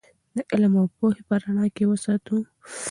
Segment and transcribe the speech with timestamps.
[0.35, 2.37] د علم او پوهې په رڼا کې یې وساتو.